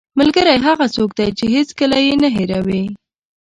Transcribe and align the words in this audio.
ملګری 0.19 0.55
هغه 0.67 0.85
څوک 0.95 1.09
دی 1.17 1.29
چې 1.37 1.45
هېڅکله 1.55 1.97
یې 2.05 2.13
نه 2.23 2.29
هېروې 2.35 2.83